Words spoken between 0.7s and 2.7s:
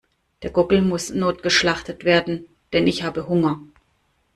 muss notgeschlachtet werden,